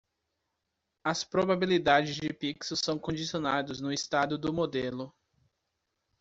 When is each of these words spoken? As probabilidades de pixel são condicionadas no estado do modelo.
As 1.05 1.23
probabilidades 1.23 2.15
de 2.15 2.33
pixel 2.33 2.75
são 2.75 2.97
condicionadas 2.97 3.79
no 3.79 3.93
estado 3.93 4.35
do 4.35 4.51
modelo. 4.51 5.13